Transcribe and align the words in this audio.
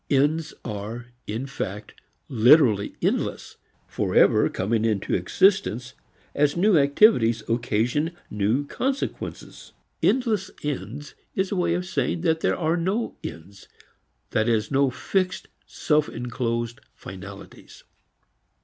Ends 0.09 0.51
are, 0.65 1.09
in 1.27 1.45
fact, 1.45 1.93
literally 2.27 2.95
endless, 3.03 3.57
forever 3.85 4.49
coming 4.49 4.83
into 4.83 5.13
existence 5.13 5.93
as 6.33 6.57
new 6.57 6.75
activities 6.75 7.43
occasion 7.47 8.09
new 8.31 8.65
consequences. 8.65 9.73
"Endless 10.01 10.49
ends" 10.63 11.13
is 11.35 11.51
a 11.51 11.55
way 11.55 11.75
of 11.75 11.85
saying 11.85 12.21
that 12.21 12.39
there 12.39 12.57
are 12.57 12.77
no 12.77 13.15
ends 13.23 13.67
that 14.31 14.49
is 14.49 14.71
no 14.71 14.89
fixed 14.89 15.49
self 15.67 16.09
enclosed 16.09 16.79
finalities. 16.95 17.83